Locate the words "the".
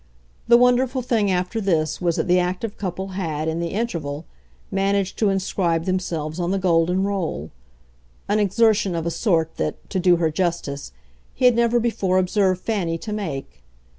0.47-0.57, 2.27-2.39, 3.59-3.67, 6.49-6.57